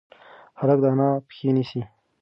هلک 0.59 0.79
د 0.83 0.85
انا 0.91 1.09
پښې 1.27 1.49
نیسي. 1.55 1.81